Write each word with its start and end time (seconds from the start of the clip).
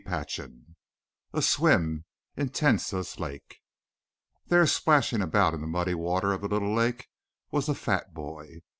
CHAPTER 0.03 0.47
VII 0.47 0.65
A 1.33 1.41
SWIM 1.43 2.05
IN 2.35 2.49
TENSAS 2.49 3.19
LAKE 3.19 3.59
There, 4.47 4.65
splashing 4.65 5.21
about 5.21 5.53
in 5.53 5.61
the 5.61 5.67
muddy 5.67 5.93
water 5.93 6.33
of 6.33 6.41
the 6.41 6.47
little 6.47 6.73
lake, 6.73 7.07
was 7.51 7.67
the 7.67 7.75
fat 7.75 8.11
boy. 8.11 8.63